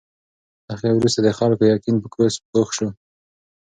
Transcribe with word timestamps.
له 0.67 0.71
هغې 0.77 0.91
وروسته 0.95 1.19
د 1.23 1.29
خلکو 1.37 1.63
یقین 1.73 1.95
په 2.01 2.07
کورس 2.15 2.35
پوخ 2.49 2.67
شو. 2.77 2.87